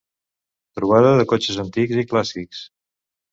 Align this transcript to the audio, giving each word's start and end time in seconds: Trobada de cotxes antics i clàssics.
Trobada 0.79 1.11
de 1.19 1.25
cotxes 1.33 1.59
antics 1.65 2.01
i 2.05 2.07
clàssics. 2.15 2.65